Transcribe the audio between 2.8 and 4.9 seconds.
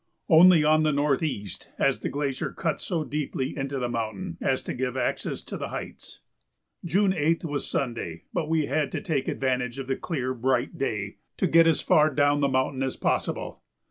so deeply into the mountain as to